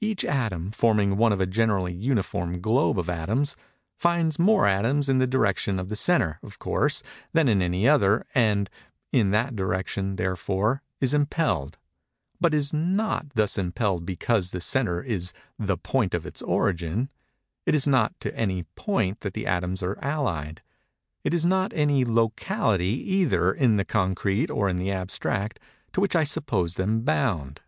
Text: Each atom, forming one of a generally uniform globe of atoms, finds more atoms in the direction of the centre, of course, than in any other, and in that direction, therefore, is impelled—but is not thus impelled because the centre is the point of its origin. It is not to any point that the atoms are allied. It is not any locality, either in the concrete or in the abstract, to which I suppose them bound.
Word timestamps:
Each 0.00 0.24
atom, 0.24 0.72
forming 0.72 1.16
one 1.16 1.32
of 1.32 1.40
a 1.40 1.46
generally 1.46 1.92
uniform 1.94 2.60
globe 2.60 2.98
of 2.98 3.08
atoms, 3.08 3.54
finds 3.94 4.36
more 4.36 4.66
atoms 4.66 5.08
in 5.08 5.18
the 5.18 5.28
direction 5.28 5.78
of 5.78 5.88
the 5.88 5.94
centre, 5.94 6.40
of 6.42 6.58
course, 6.58 7.04
than 7.34 7.46
in 7.46 7.62
any 7.62 7.86
other, 7.88 8.26
and 8.34 8.68
in 9.12 9.30
that 9.30 9.54
direction, 9.54 10.16
therefore, 10.16 10.82
is 11.00 11.14
impelled—but 11.14 12.52
is 12.52 12.72
not 12.72 13.28
thus 13.36 13.56
impelled 13.56 14.04
because 14.04 14.50
the 14.50 14.60
centre 14.60 15.04
is 15.04 15.32
the 15.56 15.78
point 15.78 16.14
of 16.14 16.26
its 16.26 16.42
origin. 16.42 17.08
It 17.64 17.76
is 17.76 17.86
not 17.86 18.18
to 18.22 18.36
any 18.36 18.64
point 18.74 19.20
that 19.20 19.34
the 19.34 19.46
atoms 19.46 19.84
are 19.84 20.00
allied. 20.02 20.62
It 21.22 21.32
is 21.32 21.46
not 21.46 21.72
any 21.74 22.04
locality, 22.04 23.00
either 23.18 23.52
in 23.52 23.76
the 23.76 23.84
concrete 23.84 24.50
or 24.50 24.68
in 24.68 24.78
the 24.78 24.90
abstract, 24.90 25.60
to 25.92 26.00
which 26.00 26.16
I 26.16 26.24
suppose 26.24 26.74
them 26.74 27.02
bound. 27.02 27.60